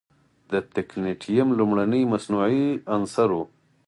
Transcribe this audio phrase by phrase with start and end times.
[0.51, 3.39] د تکنیټیم لومړنی مصنوعي عنصر و.